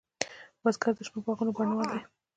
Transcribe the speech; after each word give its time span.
بزګر 0.61 0.93
د 0.95 0.99
شنو 1.07 1.19
باغونو 1.25 1.55
بڼوال 1.57 1.87
دی 1.91 1.99